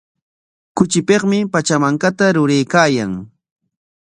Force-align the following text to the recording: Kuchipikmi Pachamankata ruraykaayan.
Kuchipikmi 0.77 1.39
Pachamankata 1.53 2.25
ruraykaayan. 2.35 3.11